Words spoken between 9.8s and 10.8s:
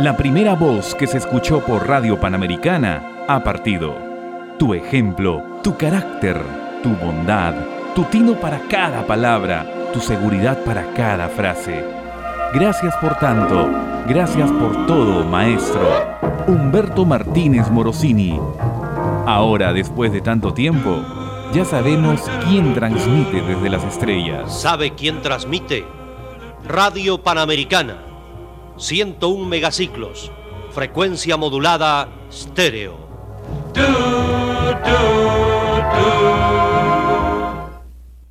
tu seguridad